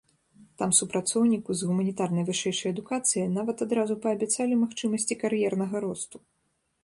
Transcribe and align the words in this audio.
Там 0.59 0.71
супрацоўніку 0.77 1.55
з 1.57 1.67
гуманітарнай 1.71 2.25
вышэйшай 2.29 2.73
адукацыяй 2.75 3.27
нават 3.37 3.57
адразу 3.67 3.93
паабяцалі 4.05 4.53
магчымасці 4.65 5.13
кар'ернага 5.25 5.75
росту. 5.85 6.17